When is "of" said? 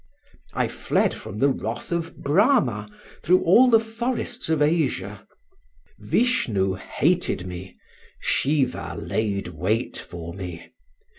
1.91-2.15, 4.49-4.59